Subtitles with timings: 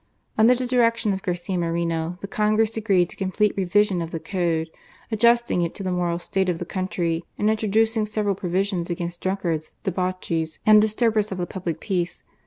[0.35, 4.19] Under the direction of Garcia Moreno, fhe Congress agreed to a complete revision of the
[4.19, 4.71] code,
[5.11, 9.75] adjusting it to the moral state of the country, and introducing several provisions against drunkards,
[9.83, 12.23] debauchees, and disturbers of the public peace.